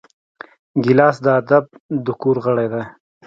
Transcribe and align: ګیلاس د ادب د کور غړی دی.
ګیلاس 0.83 1.15
د 1.25 1.27
ادب 1.39 1.63
د 2.05 2.07
کور 2.21 2.37
غړی 2.45 2.67
دی. 2.73 2.83